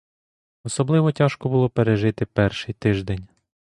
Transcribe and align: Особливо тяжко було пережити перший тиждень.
Особливо 0.63 1.11
тяжко 1.11 1.49
було 1.49 1.69
пережити 1.69 2.25
перший 2.25 2.73
тиждень. 2.79 3.27